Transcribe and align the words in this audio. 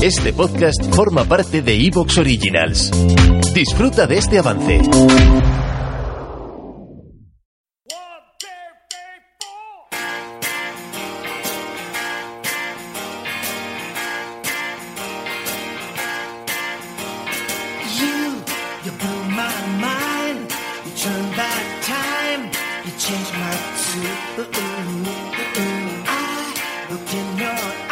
Este 0.00 0.32
podcast 0.32 0.94
forma 0.94 1.24
parte 1.24 1.60
de 1.60 1.74
Evox 1.74 2.18
Originals. 2.18 2.92
Disfruta 3.52 4.06
de 4.06 4.18
este 4.18 4.38
avance. 4.38 4.78
Blew 4.78 4.88
my 19.40 19.50
tune. 19.82 20.08
I 26.06 26.88
look 26.88 27.12
in 27.12 27.38
your. 27.38 27.87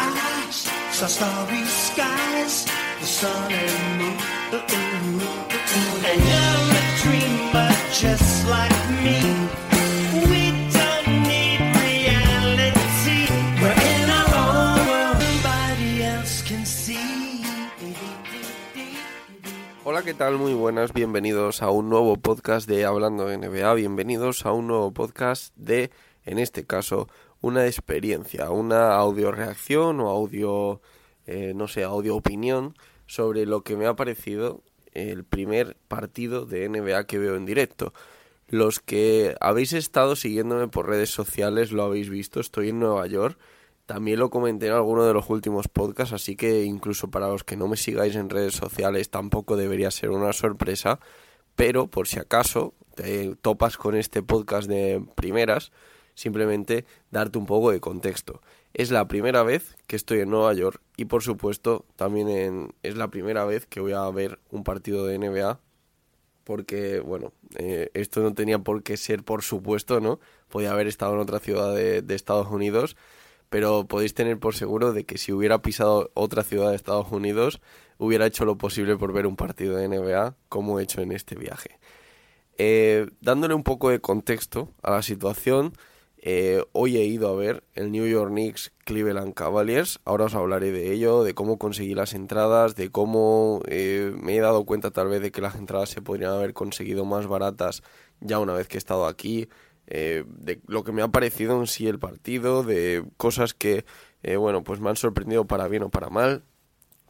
Hola, 19.85 20.03
¿qué 20.03 20.15
tal? 20.15 20.39
Muy 20.39 20.55
buenas, 20.55 20.95
bienvenidos 20.95 21.61
a 21.61 21.69
un 21.69 21.91
nuevo 21.91 22.17
podcast 22.17 22.67
de 22.67 22.87
Hablando 22.87 23.29
NBA, 23.29 23.75
bienvenidos 23.75 24.47
a 24.47 24.53
un 24.53 24.67
nuevo 24.67 24.93
podcast 24.93 25.55
de, 25.57 25.91
en 26.25 26.39
este 26.39 26.65
caso, 26.65 27.07
una 27.47 27.67
experiencia, 27.67 28.51
una 28.51 28.95
audio 28.95 29.31
reacción 29.31 30.01
o 30.01 30.09
audio, 30.09 30.81
eh, 31.27 31.53
no 31.55 31.69
sé, 31.69 31.85
audio 31.85 32.17
opinión 32.17 32.75
sobre 33.07 33.47
lo 33.47 33.63
que 33.63 33.77
me 33.77 33.87
ha 33.87 33.95
parecido 33.95 34.63
el 34.93 35.25
primer 35.25 35.77
partido 35.89 36.47
de 36.47 36.69
NBA 36.69 37.07
que 37.07 37.19
veo 37.19 37.37
en 37.37 37.47
directo. 37.47 37.93
Los 38.49 38.81
que 38.81 39.37
habéis 39.41 39.73
estado 39.73 40.17
siguiéndome 40.17 40.69
por 40.69 40.89
redes 40.89 41.11
sociales 41.11 41.71
lo 41.71 41.85
habéis 41.85 42.09
visto, 42.09 42.41
estoy 42.41 42.71
en 42.71 42.81
Nueva 42.81 43.07
York. 43.07 43.39
También 43.87 44.19
lo 44.19 44.31
comenté 44.31 44.67
en 44.67 44.73
alguno 44.73 45.05
de 45.05 45.15
los 45.15 45.31
últimos 45.31 45.69
podcasts, 45.69 46.15
así 46.15 46.35
que 46.35 46.65
incluso 46.65 47.11
para 47.11 47.29
los 47.29 47.45
que 47.45 47.57
no 47.57 47.69
me 47.69 47.77
sigáis 47.77 48.17
en 48.17 48.31
redes 48.31 48.55
sociales 48.55 49.11
tampoco 49.11 49.57
debería 49.57 49.93
ser 49.93 50.11
una 50.11 50.33
sorpresa. 50.33 50.99
Pero 51.55 51.87
por 51.87 52.09
si 52.09 52.19
acaso 52.19 52.75
te 52.97 53.37
topas 53.37 53.77
con 53.77 53.95
este 53.95 54.23
podcast 54.23 54.69
de 54.69 55.05
primeras, 55.15 55.71
simplemente 56.17 56.85
darte 57.13 57.39
un 57.39 57.47
poco 57.47 57.71
de 57.71 57.79
contexto. 57.79 58.43
Es 58.75 58.91
la 58.91 59.07
primera 59.07 59.45
vez 59.45 59.77
que 59.87 59.95
estoy 59.95 60.21
en 60.21 60.31
Nueva 60.31 60.53
York 60.55 60.81
y 60.97 61.05
por 61.05 61.23
supuesto 61.23 61.85
también 61.95 62.29
en- 62.29 62.75
es 62.83 62.97
la 62.97 63.09
primera 63.09 63.45
vez 63.45 63.67
que 63.67 63.79
voy 63.81 63.93
a 63.93 64.11
ver 64.11 64.41
un 64.51 64.65
partido 64.65 65.07
de 65.07 65.15
NBA 65.15 65.61
porque, 66.47 67.01
bueno, 67.01 67.33
eh, 67.57 67.91
esto 67.95 68.21
no 68.23 68.33
tenía 68.33 68.61
por 68.61 68.85
qué 68.85 68.97
ser 68.97 69.25
por 69.25 69.43
supuesto, 69.43 70.01
¿no? 70.01 70.21
Podía 70.49 70.71
haber 70.71 70.87
estado 70.87 71.15
en 71.15 71.19
otra 71.19 71.41
ciudad 71.41 71.75
de, 71.75 72.05
Estados 72.15 72.47
Unidos, 72.49 72.97
pero 73.51 73.87
podéis 73.87 74.15
tener 74.15 74.39
por 74.39 74.55
seguro 74.55 74.93
de 74.93 75.05
que 75.05 75.19
si 75.19 75.33
hubiera 75.33 75.61
pisado 75.61 76.13
otra 76.15 76.45
ciudad 76.45 76.71
de 76.71 76.77
Estados 76.77 77.11
Unidos, 77.11 77.61
hubiera 77.99 78.27
hecho 78.27 78.45
lo 78.45 78.57
posible 78.59 78.97
por 78.97 79.13
ver 79.13 79.27
un 79.27 79.35
partido 79.35 79.77
de 79.77 79.89
NBA 79.89 80.37
como 80.49 80.79
he 80.79 80.85
hecho 80.85 81.01
en 81.01 81.11
este 81.11 81.35
viaje. 81.35 81.81
Eh, 82.59 83.09
dándole 83.21 83.55
un 83.55 83.65
poco 83.65 83.91
de 83.91 84.01
contexto 84.01 84.71
a 84.83 84.93
la 84.93 85.03
situación, 85.03 85.73
eh, 86.19 86.65
hoy 86.73 86.97
he 86.97 87.05
ido 87.05 87.29
a 87.29 87.37
ver 87.37 87.63
el 87.75 87.93
New 87.93 88.07
York 88.07 88.31
Knicks 88.31 88.73
Cleveland 88.85 89.35
Cavaliers. 89.35 90.01
Ahora 90.05 90.25
os 90.25 90.35
hablaré 90.35 90.73
de 90.73 90.93
ello, 90.93 91.23
de 91.23 91.35
cómo 91.35 91.59
conseguí 91.59 91.95
las 91.95 92.15
entradas, 92.15 92.75
de 92.75 92.91
cómo 92.91 93.61
eh, 93.67 94.13
me 94.19 94.37
he 94.37 94.41
dado 94.41 94.65
cuenta 94.65 94.91
tal 94.91 95.09
vez 95.09 95.21
de 95.21 95.31
que 95.31 95.41
las 95.41 95.55
entradas 95.55 95.91
se 95.91 96.03
podrían 96.03 96.33
haber 96.33 96.53
conseguido 96.53 97.05
más 97.05 97.27
baratas 97.27 97.83
ya 98.21 98.39
una 98.39 98.55
vez 98.55 98.67
que 98.67 98.77
he 98.77 98.79
estado 98.79 99.07
aquí, 99.07 99.49
eh, 99.87 100.25
de 100.27 100.61
lo 100.67 100.85
que 100.85 100.93
me 100.93 101.03
ha 101.03 101.09
parecido 101.09 101.61
en 101.61 101.67
sí 101.67 101.87
el 101.87 101.99
partido, 101.99 102.63
de 102.63 103.05
cosas 103.17 103.55
que, 103.55 103.85
bueno, 104.39 104.65
pues 104.65 104.81
me 104.81 104.89
han 104.89 104.97
sorprendido 104.97 105.47
para 105.47 105.69
bien 105.69 105.85
o 105.85 105.91
para 105.91 106.09
mal. 106.09 106.43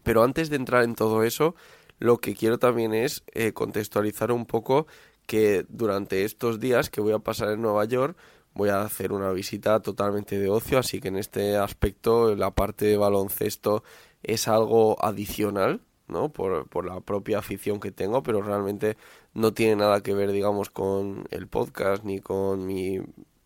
Pero 0.02 0.24
antes 0.24 0.50
de 0.50 0.56
entrar 0.56 0.82
en 0.82 0.94
todo 0.94 1.22
eso, 1.22 1.54
lo 1.98 2.18
que 2.18 2.34
quiero 2.34 2.58
también 2.58 2.92
es 2.92 3.24
contextualizar 3.54 4.30
un 4.32 4.46
poco 4.46 4.86
que 5.26 5.64
durante 5.68 6.24
estos 6.24 6.60
días 6.60 6.90
que 6.90 7.00
voy 7.00 7.12
a 7.12 7.18
pasar 7.18 7.50
en 7.50 7.62
Nueva 7.62 7.84
York 7.84 8.16
voy 8.56 8.70
a 8.70 8.82
hacer 8.82 9.12
una 9.12 9.30
visita 9.32 9.80
totalmente 9.80 10.38
de 10.38 10.48
ocio, 10.50 10.78
así 10.78 11.00
que 11.00 11.08
en 11.08 11.16
este 11.16 11.56
aspecto 11.56 12.34
la 12.34 12.50
parte 12.52 12.86
de 12.86 12.96
baloncesto 12.96 13.84
es 14.22 14.48
algo 14.48 14.96
adicional, 15.04 15.80
¿no? 16.08 16.30
Por, 16.30 16.68
por 16.68 16.86
la 16.86 17.00
propia 17.00 17.38
afición 17.38 17.80
que 17.80 17.92
tengo, 17.92 18.22
pero 18.22 18.42
realmente 18.42 18.96
no 19.34 19.52
tiene 19.54 19.76
nada 19.76 20.02
que 20.02 20.14
ver, 20.14 20.32
digamos, 20.32 20.70
con 20.70 21.26
el 21.30 21.46
podcast 21.48 22.04
ni 22.04 22.20
con 22.20 22.66
mi 22.66 23.00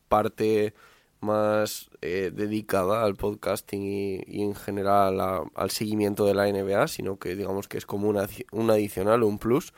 parte 0.08 0.74
más 1.20 1.90
eh, 2.00 2.30
dedicada 2.34 3.04
al 3.04 3.14
podcasting 3.16 3.82
y, 3.82 4.22
y 4.26 4.42
en 4.42 4.54
general 4.54 5.20
a- 5.20 5.44
al 5.54 5.70
seguimiento 5.70 6.24
de 6.24 6.34
la 6.34 6.48
NBA, 6.48 6.88
sino 6.88 7.18
que 7.18 7.36
digamos 7.36 7.68
que 7.68 7.76
es 7.78 7.86
como 7.86 8.08
una, 8.08 8.26
un 8.52 8.70
adicional, 8.70 9.22
un 9.22 9.38
plus. 9.38 9.72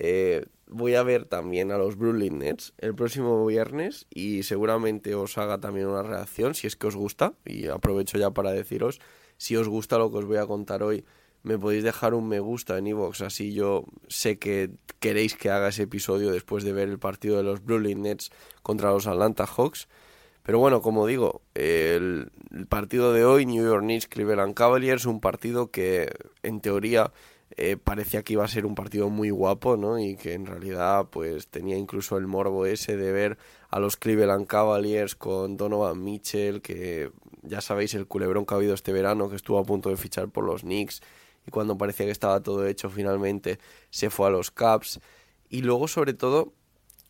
Eh, 0.00 0.46
voy 0.68 0.94
a 0.94 1.02
ver 1.02 1.24
también 1.24 1.72
a 1.72 1.76
los 1.76 1.96
Brooklyn 1.96 2.38
Nets 2.38 2.72
el 2.78 2.94
próximo 2.94 3.44
viernes 3.44 4.06
y 4.10 4.44
seguramente 4.44 5.16
os 5.16 5.36
haga 5.38 5.58
también 5.58 5.88
una 5.88 6.04
reacción 6.04 6.54
si 6.54 6.68
es 6.68 6.76
que 6.76 6.86
os 6.86 6.94
gusta. 6.94 7.34
Y 7.44 7.66
aprovecho 7.66 8.16
ya 8.16 8.30
para 8.30 8.52
deciros, 8.52 9.00
si 9.36 9.56
os 9.56 9.68
gusta 9.68 9.98
lo 9.98 10.12
que 10.12 10.18
os 10.18 10.24
voy 10.24 10.36
a 10.36 10.46
contar 10.46 10.84
hoy, 10.84 11.04
me 11.42 11.58
podéis 11.58 11.82
dejar 11.82 12.14
un 12.14 12.28
me 12.28 12.38
gusta 12.38 12.78
en 12.78 12.86
iVoox, 12.86 13.22
así 13.22 13.52
yo 13.52 13.84
sé 14.06 14.38
que 14.38 14.70
queréis 15.00 15.34
que 15.34 15.50
haga 15.50 15.68
ese 15.68 15.84
episodio 15.84 16.30
después 16.30 16.62
de 16.62 16.72
ver 16.72 16.88
el 16.88 16.98
partido 16.98 17.36
de 17.36 17.42
los 17.42 17.64
Brooklyn 17.64 18.02
Nets 18.02 18.30
contra 18.62 18.92
los 18.92 19.06
Atlanta 19.08 19.46
Hawks. 19.46 19.88
Pero 20.44 20.60
bueno, 20.60 20.80
como 20.80 21.06
digo, 21.06 21.42
el, 21.54 22.30
el 22.52 22.66
partido 22.66 23.12
de 23.12 23.24
hoy, 23.24 23.46
New 23.46 23.64
York 23.64 23.82
Knicks 23.82 24.06
Cleveland 24.06 24.54
Cavaliers, 24.54 25.06
un 25.06 25.20
partido 25.20 25.70
que 25.70 26.10
en 26.42 26.60
teoría 26.60 27.12
eh, 27.56 27.76
parecía 27.76 28.22
que 28.22 28.34
iba 28.34 28.44
a 28.44 28.48
ser 28.48 28.66
un 28.66 28.74
partido 28.74 29.08
muy 29.10 29.30
guapo, 29.30 29.76
¿no? 29.76 29.98
Y 29.98 30.16
que 30.16 30.34
en 30.34 30.46
realidad 30.46 31.06
pues 31.10 31.48
tenía 31.48 31.76
incluso 31.76 32.16
el 32.16 32.26
morbo 32.26 32.66
ese 32.66 32.96
de 32.96 33.12
ver 33.12 33.38
a 33.70 33.78
los 33.80 33.96
Cleveland 33.96 34.46
Cavaliers 34.46 35.14
con 35.14 35.56
Donovan 35.56 36.02
Mitchell, 36.02 36.62
que 36.62 37.10
ya 37.42 37.60
sabéis 37.60 37.94
el 37.94 38.06
culebrón 38.06 38.46
que 38.46 38.54
ha 38.54 38.56
habido 38.58 38.74
este 38.74 38.92
verano, 38.92 39.28
que 39.28 39.36
estuvo 39.36 39.58
a 39.58 39.64
punto 39.64 39.88
de 39.88 39.96
fichar 39.96 40.28
por 40.28 40.44
los 40.44 40.62
Knicks 40.62 41.00
y 41.46 41.50
cuando 41.50 41.78
parecía 41.78 42.06
que 42.06 42.12
estaba 42.12 42.42
todo 42.42 42.66
hecho 42.66 42.90
finalmente 42.90 43.58
se 43.90 44.10
fue 44.10 44.26
a 44.28 44.30
los 44.30 44.50
Caps. 44.50 45.00
Y 45.48 45.62
luego 45.62 45.88
sobre 45.88 46.12
todo 46.12 46.52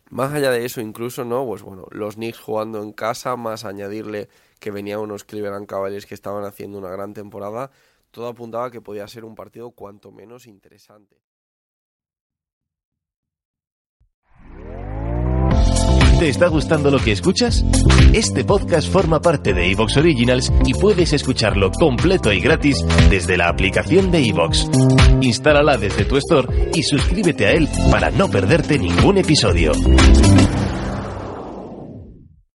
más 0.09 0.33
allá 0.33 0.49
de 0.51 0.65
eso, 0.65 0.81
incluso, 0.81 1.23
¿no? 1.23 1.45
Pues 1.45 1.61
bueno, 1.61 1.85
los 1.91 2.15
Knicks 2.15 2.39
jugando 2.39 2.81
en 2.81 2.93
casa, 2.93 3.35
más 3.35 3.63
añadirle 3.63 4.27
que 4.59 4.71
venían 4.71 4.99
unos 4.99 5.23
Cleveland 5.23 5.67
Cavaliers 5.67 6.05
que 6.05 6.15
estaban 6.15 6.43
haciendo 6.45 6.79
una 6.79 6.89
gran 6.89 7.13
temporada, 7.13 7.71
todo 8.11 8.27
apuntaba 8.27 8.65
a 8.65 8.71
que 8.71 8.81
podía 8.81 9.07
ser 9.07 9.25
un 9.25 9.35
partido 9.35 9.71
cuanto 9.71 10.11
menos 10.11 10.47
interesante. 10.47 11.21
¿Te 16.19 16.27
está 16.27 16.49
gustando 16.49 16.91
lo 16.91 16.99
que 16.99 17.13
escuchas? 17.13 17.63
Este 18.11 18.43
podcast 18.43 18.91
forma 18.91 19.21
parte 19.21 19.53
de 19.53 19.71
Evox 19.71 19.95
Originals 19.95 20.51
y 20.65 20.73
puedes 20.73 21.13
escucharlo 21.13 21.71
completo 21.71 22.33
y 22.33 22.41
gratis 22.41 22.83
desde 23.09 23.37
la 23.37 23.47
aplicación 23.47 24.11
de 24.11 24.27
Evox. 24.27 24.69
Instálala 25.21 25.77
desde 25.77 26.03
tu 26.03 26.17
store 26.17 26.71
y 26.73 26.83
suscríbete 26.83 27.45
a 27.45 27.53
él 27.53 27.69
para 27.89 28.11
no 28.11 28.29
perderte 28.29 28.77
ningún 28.77 29.17
episodio. 29.17 29.71